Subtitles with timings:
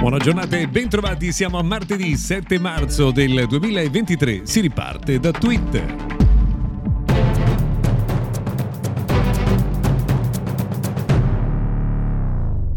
[0.00, 6.19] Buona giornata e bentrovati, siamo a martedì 7 marzo del 2023, si riparte da Twitter.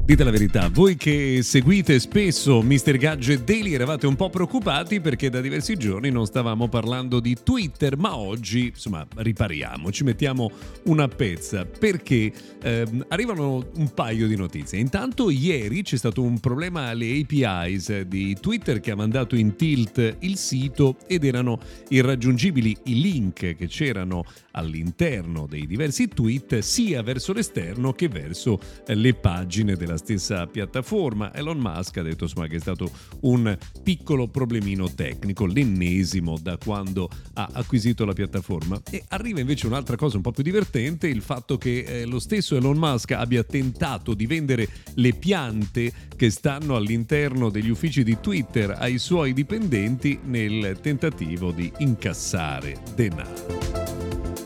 [0.05, 2.97] Dite la verità, voi che seguite spesso Mr.
[2.97, 7.95] Gadget Daily eravate un po' preoccupati perché da diversi giorni non stavamo parlando di Twitter,
[7.95, 10.51] ma oggi insomma ripariamo, ci mettiamo
[10.87, 14.77] una pezza perché ehm, arrivano un paio di notizie.
[14.77, 20.17] Intanto ieri c'è stato un problema alle APIs di Twitter che ha mandato in tilt
[20.19, 27.31] il sito ed erano irraggiungibili i link che c'erano all'interno dei diversi tweet sia verso
[27.31, 31.33] l'esterno che verso le pagine della stessa piattaforma.
[31.33, 32.91] Elon Musk ha detto insomma, che è stato
[33.21, 38.81] un piccolo problemino tecnico, l'ennesimo da quando ha acquisito la piattaforma.
[38.89, 42.55] E arriva invece un'altra cosa un po' più divertente, il fatto che eh, lo stesso
[42.55, 48.75] Elon Musk abbia tentato di vendere le piante che stanno all'interno degli uffici di Twitter
[48.77, 53.82] ai suoi dipendenti nel tentativo di incassare denaro.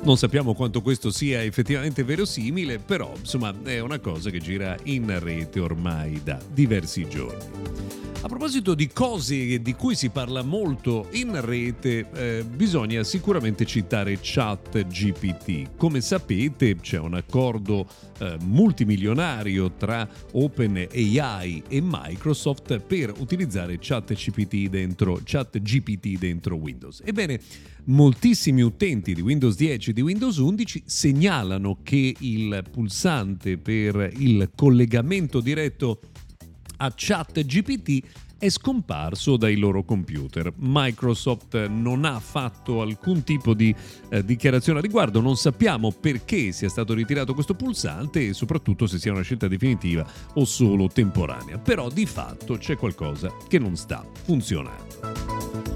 [0.08, 5.19] Non sappiamo quanto questo sia effettivamente verosimile, però insomma è una cosa che gira in
[5.19, 7.88] rete ormai da diversi giorni.
[8.22, 14.17] A proposito di cose di cui si parla molto in rete, eh, bisogna sicuramente citare
[14.22, 15.75] ChatGPT.
[15.75, 17.85] Come sapete c'è un accordo
[18.19, 27.02] eh, multimilionario tra OpenAI e Microsoft per utilizzare ChatGPT dentro, ChatGPT dentro Windows.
[27.05, 27.39] Ebbene,
[27.88, 34.52] moltissimi utenti di Windows 10 e di Windows 11 segnalano che il pulsante per il
[34.53, 36.02] collegamento diretto
[36.78, 38.03] a ChatGPT
[38.38, 40.53] è scomparso dai loro computer.
[40.58, 43.74] Microsoft non ha fatto alcun tipo di
[44.09, 49.00] eh, dichiarazione a riguardo, non sappiamo perché sia stato ritirato questo pulsante e soprattutto se
[49.00, 54.06] sia una scelta definitiva o solo temporanea, però di fatto c'è qualcosa che non sta
[54.25, 55.66] funzionando.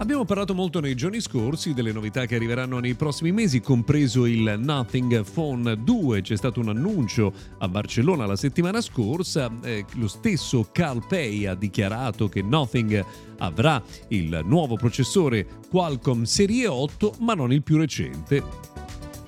[0.00, 4.56] Abbiamo parlato molto nei giorni scorsi delle novità che arriveranno nei prossimi mesi, compreso il
[4.58, 6.22] Nothing Phone 2.
[6.22, 9.52] C'è stato un annuncio a Barcellona la settimana scorsa.
[9.62, 13.04] Eh, lo stesso Carl Pei ha dichiarato che Nothing
[13.40, 18.79] avrà il nuovo processore Qualcomm Serie 8, ma non il più recente.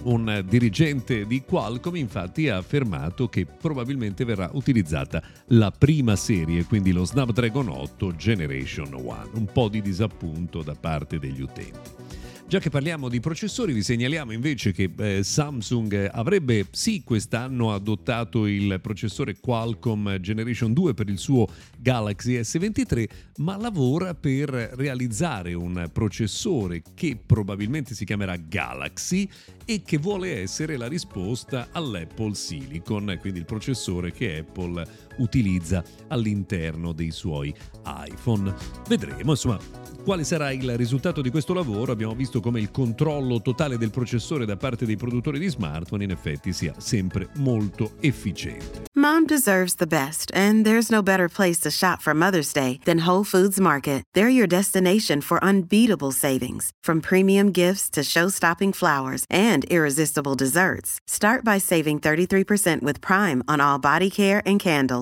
[0.04, 6.90] Un dirigente di Qualcomm infatti ha affermato che probabilmente verrà utilizzata la prima serie, quindi
[6.90, 9.30] lo Snapdragon 8 Generation 1.
[9.34, 12.11] Un po' di disappunto da parte degli utenti.
[12.52, 18.44] Già che parliamo di processori, vi segnaliamo invece che eh, Samsung avrebbe sì quest'anno adottato
[18.44, 21.48] il processore Qualcomm Generation 2 per il suo
[21.78, 23.08] Galaxy S23,
[23.38, 29.26] ma lavora per realizzare un processore che probabilmente si chiamerà Galaxy
[29.64, 34.86] e che vuole essere la risposta all'Apple Silicon, quindi il processore che Apple
[35.18, 38.54] utilizza all'interno dei suoi iPhone.
[38.88, 39.58] Vedremo, insomma,
[40.04, 41.92] quale sarà il risultato di questo lavoro?
[41.92, 46.10] Abbiamo visto come il controllo totale del processore da parte dei produttori di smartphone in
[46.10, 48.82] effetti sia sempre molto efficiente.
[48.94, 53.06] Mom deserves the best, and there's no better place to shop for Mother's Day than
[53.06, 54.02] Whole Foods Market.
[54.12, 61.00] They're your destination for unbeatable savings, from premium gifts to show-stopping flowers and irresistible desserts.
[61.06, 65.01] Start by saving 33% with Prime on all body care and candles.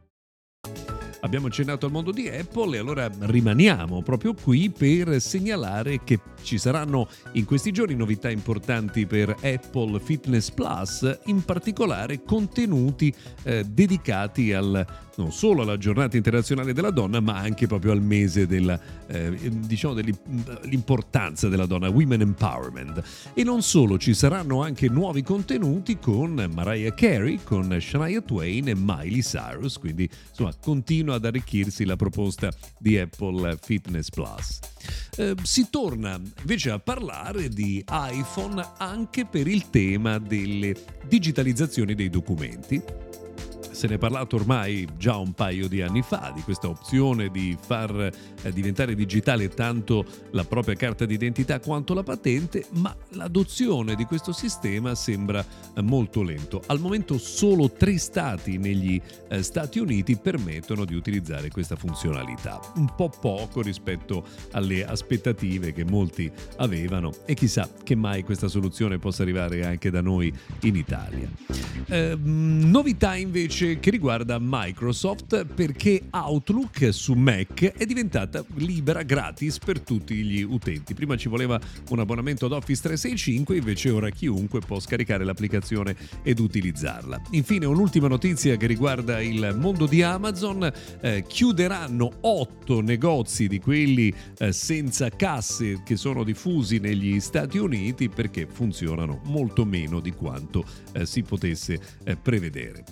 [1.23, 6.57] Abbiamo accennato al mondo di Apple e allora rimaniamo proprio qui per segnalare che ci
[6.57, 13.13] saranno in questi giorni novità importanti per Apple Fitness Plus, in particolare contenuti
[13.43, 14.83] eh, dedicati al
[15.21, 19.93] non solo alla giornata internazionale della donna, ma anche proprio al mese della, eh, diciamo
[19.93, 23.03] dell'importanza della donna, Women Empowerment.
[23.35, 28.75] E non solo, ci saranno anche nuovi contenuti con Mariah Carey, con Shania Twain e
[28.75, 34.59] Miley Cyrus, quindi insomma continua ad arricchirsi la proposta di Apple Fitness Plus.
[35.17, 40.75] Eh, si torna invece a parlare di iPhone anche per il tema delle
[41.07, 43.09] digitalizzazioni dei documenti
[43.71, 47.57] se ne è parlato ormai già un paio di anni fa, di questa opzione di
[47.59, 54.05] far eh, diventare digitale tanto la propria carta d'identità quanto la patente, ma l'adozione di
[54.05, 56.61] questo sistema sembra eh, molto lento.
[56.67, 62.93] Al momento solo tre stati negli eh, Stati Uniti permettono di utilizzare questa funzionalità, un
[62.95, 69.23] po' poco rispetto alle aspettative che molti avevano e chissà che mai questa soluzione possa
[69.23, 71.29] arrivare anche da noi in Italia.
[71.87, 79.81] Eh, novità invece che riguarda Microsoft perché Outlook su Mac è diventata libera gratis per
[79.81, 80.95] tutti gli utenti.
[80.95, 81.59] Prima ci voleva
[81.89, 87.21] un abbonamento ad Office 365, invece ora chiunque può scaricare l'applicazione ed utilizzarla.
[87.31, 90.71] Infine un'ultima notizia che riguarda il mondo di Amazon.
[90.99, 98.09] Eh, chiuderanno otto negozi di quelli eh, senza casse che sono diffusi negli Stati Uniti
[98.09, 102.85] perché funzionano molto meno di quanto eh, si potesse eh, prevedere.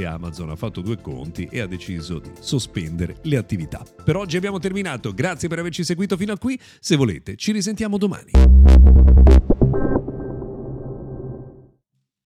[0.00, 3.84] Ovviamente Amazon ha fatto due conti e ha deciso di sospendere le attività.
[4.04, 7.98] Per oggi abbiamo terminato, grazie per averci seguito fino a qui, se volete ci risentiamo
[7.98, 8.30] domani.